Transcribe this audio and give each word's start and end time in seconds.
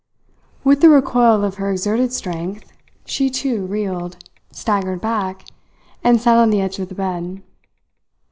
With 0.63 0.81
the 0.81 0.89
recoil 0.89 1.43
of 1.43 1.57
her 1.57 1.69
exerted 1.69 2.11
strength, 2.11 2.71
she 3.05 3.29
too 3.29 3.67
reeled, 3.67 4.17
staggered 4.51 4.99
back, 4.99 5.45
and 6.03 6.19
sat 6.19 6.37
on 6.37 6.49
the 6.49 6.59
edge 6.59 6.79
of 6.79 6.89
the 6.89 6.95
bed. 6.95 7.43